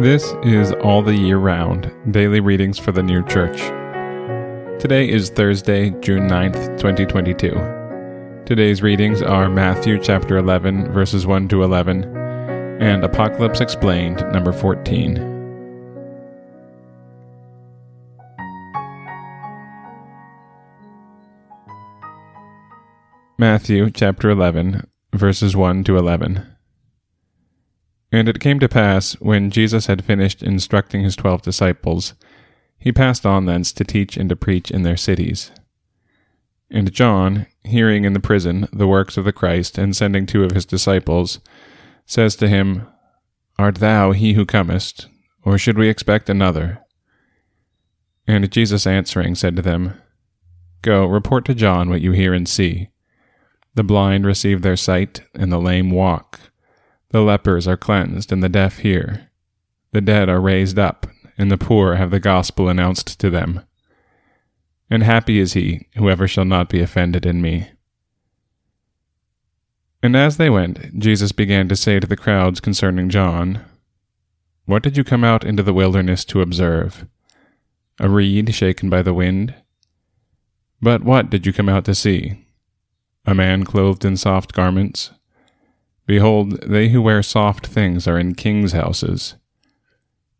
[0.00, 3.58] This is All the Year Round Daily Readings for the New Church.
[4.80, 7.50] Today is Thursday, June 9th, 2022.
[8.46, 12.16] Today's readings are Matthew chapter 11, verses 1 to 11,
[12.80, 15.16] and Apocalypse Explained, number 14.
[23.36, 26.49] Matthew chapter 11, verses 1 to 11.
[28.12, 32.14] And it came to pass, when Jesus had finished instructing his twelve disciples,
[32.78, 35.52] he passed on thence to teach and to preach in their cities.
[36.70, 40.52] And John, hearing in the prison the works of the Christ, and sending two of
[40.52, 41.40] his disciples,
[42.04, 42.86] says to him,
[43.58, 45.06] Art thou he who comest,
[45.44, 46.80] or should we expect another?
[48.26, 50.00] And Jesus answering said to them,
[50.82, 52.88] Go, report to John what you hear and see.
[53.74, 56.49] The blind receive their sight, and the lame walk
[57.10, 59.30] the lepers are cleansed, and the deaf hear.
[59.92, 63.62] The dead are raised up, and the poor have the gospel announced to them.
[64.88, 67.70] And happy is he, whoever shall not be offended in me.
[70.02, 73.64] And as they went, Jesus began to say to the crowds concerning John,
[74.64, 77.06] What did you come out into the wilderness to observe?
[77.98, 79.54] A reed shaken by the wind?
[80.80, 82.46] But what did you come out to see?
[83.26, 85.10] A man clothed in soft garments?
[86.10, 89.36] Behold, they who wear soft things are in kings' houses.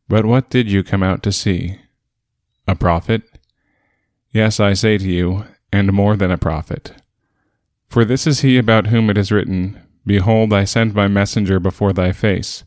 [0.09, 1.77] But what did you come out to see?
[2.67, 3.23] A prophet?
[4.33, 7.01] Yes, I say to you, and more than a prophet.
[7.87, 11.93] For this is he about whom it is written, Behold, I send my messenger before
[11.93, 12.65] thy face,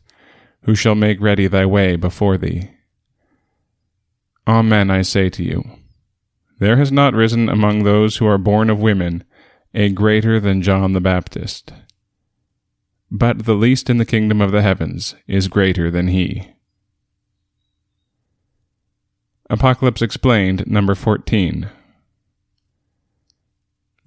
[0.62, 2.70] who shall make ready thy way before thee.
[4.48, 5.62] Amen, I say to you.
[6.58, 9.24] There has not risen among those who are born of women
[9.74, 11.70] a greater than John the Baptist
[13.16, 16.48] but the least in the kingdom of the heavens is greater than he.
[19.48, 21.70] Apocalypse Explained, number 14.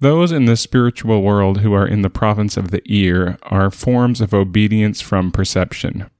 [0.00, 4.20] Those in the spiritual world who are in the province of the ear are forms
[4.20, 6.10] of obedience from perception.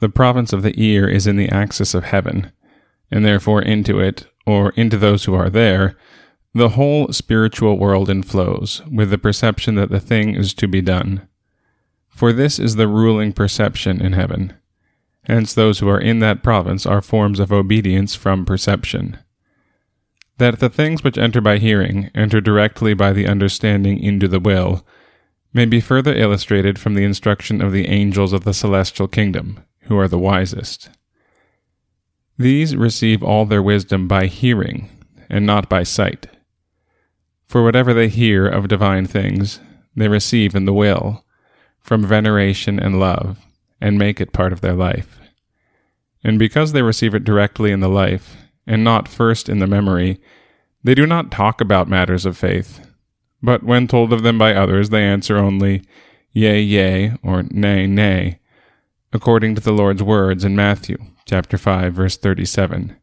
[0.00, 2.52] The province of the ear is in the axis of heaven,
[3.10, 5.96] and therefore into it, or into those who are there,
[6.52, 11.26] the whole spiritual world inflows, with the perception that the thing is to be done
[12.18, 14.52] for this is the ruling perception in heaven.
[15.26, 19.18] Hence, those who are in that province are forms of obedience from perception.
[20.38, 24.84] That the things which enter by hearing enter directly by the understanding into the will
[25.52, 29.96] may be further illustrated from the instruction of the angels of the celestial kingdom, who
[29.96, 30.90] are the wisest.
[32.36, 34.90] These receive all their wisdom by hearing,
[35.30, 36.26] and not by sight.
[37.46, 39.60] For whatever they hear of divine things,
[39.94, 41.24] they receive in the will
[41.88, 43.38] from veneration and love,
[43.80, 45.18] and make it part of their life.
[46.22, 50.20] And because they receive it directly in the life, and not first in the memory,
[50.84, 52.86] they do not talk about matters of faith,
[53.42, 55.82] but when told of them by others, they answer only,
[56.32, 58.38] Yea, yea, or Nay, nay,
[59.10, 62.98] according to the Lord's words in Matthew chapter 5, verse 37.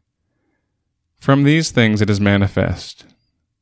[1.18, 3.04] From these things it is manifest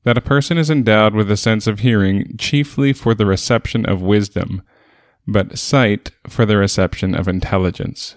[0.03, 4.03] that a person is endowed with a sense of hearing chiefly for the reception of
[4.03, 4.61] wisdom
[5.27, 8.17] but sight for the reception of intelligence.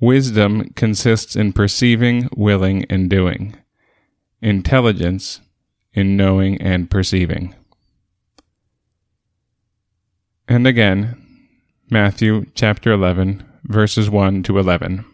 [0.00, 3.56] Wisdom consists in perceiving, willing, and doing.
[4.42, 5.40] Intelligence
[5.92, 7.54] in knowing and perceiving.
[10.46, 11.16] And again,
[11.88, 15.04] Matthew chapter 11, verses 1 to 11.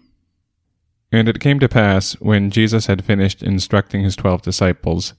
[1.13, 5.15] And it came to pass, when Jesus had finished instructing his twelve disciples,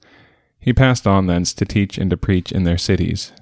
[0.59, 3.33] he passed on thence to teach and to preach in their cities.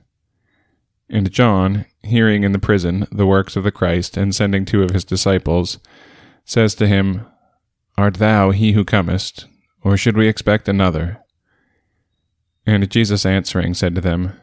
[1.10, 4.92] And John, hearing in the prison the works of the Christ, and sending two of
[4.92, 5.80] his disciples,
[6.46, 7.26] says to him,
[7.98, 9.48] Art thou he who comest,
[9.82, 11.20] or should we expect another?
[12.66, 14.40] And Jesus answering said to them,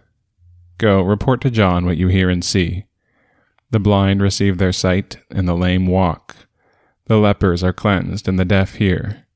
[0.78, 2.86] Go, report to John what you hear and see.
[3.70, 6.36] The blind receive their sight, and the lame walk.
[7.06, 9.26] The lepers are cleansed, and the deaf hear.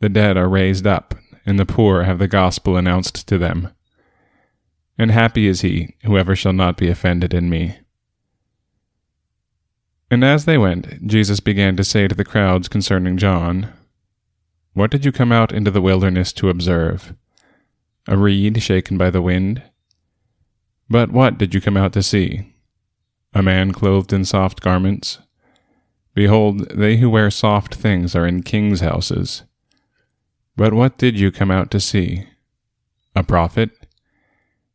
[0.00, 1.14] The dead are raised up,
[1.44, 3.72] and the poor have the gospel announced to them
[4.98, 7.78] and happy is he whoever shall not be offended in me.
[10.10, 13.72] And as they went, Jesus began to say to the crowds concerning John,
[14.72, 17.14] What did you come out into the wilderness to observe?
[18.08, 19.62] A reed shaken by the wind?
[20.90, 22.54] But what did you come out to see?
[23.34, 25.18] A man clothed in soft garments?
[26.14, 29.44] Behold, they who wear soft things are in kings' houses.
[30.56, 32.24] But what did you come out to see?
[33.14, 33.70] A prophet?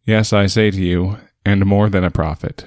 [0.06, 2.66] Yes, I say to you, and more than a prophet.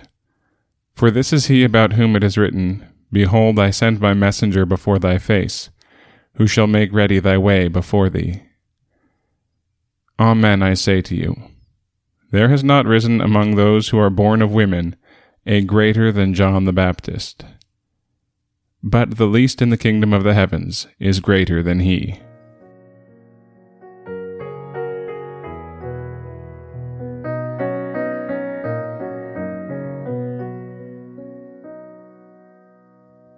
[0.95, 4.99] For this is he about whom it is written, Behold, I send my messenger before
[4.99, 5.71] thy face,
[6.35, 8.43] who shall make ready thy way before thee.
[10.19, 11.37] Amen, I say to you.
[12.31, 14.97] There has not risen among those who are born of women
[15.45, 17.45] a greater than John the Baptist.
[18.83, 22.21] But the least in the kingdom of the heavens is greater than he.